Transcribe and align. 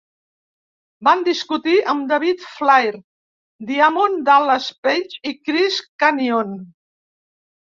Van 1.07 1.19
discutir 1.27 1.75
amb 1.93 2.07
David 2.13 2.41
Flair, 2.55 2.95
Diamond 3.73 4.25
Dallas 4.31 4.71
Page 4.89 5.23
i 5.33 5.35
Chris 5.45 5.79
Kanyon. 6.05 6.57